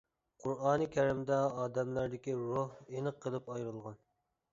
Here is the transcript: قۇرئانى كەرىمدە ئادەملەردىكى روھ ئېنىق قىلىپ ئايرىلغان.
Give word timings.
قۇرئانى 0.43 0.85
كەرىمدە 0.95 1.37
ئادەملەردىكى 1.63 2.33
روھ 2.39 2.73
ئېنىق 2.95 3.21
قىلىپ 3.27 3.53
ئايرىلغان. 3.57 4.01